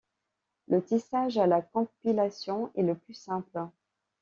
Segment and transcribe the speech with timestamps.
[0.67, 3.67] Le tissage à la compilation est le plus simple.